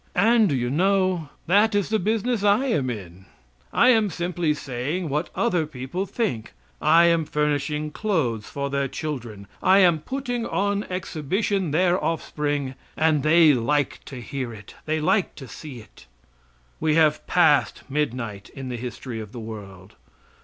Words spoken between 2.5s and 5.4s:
am in? I am simply saying what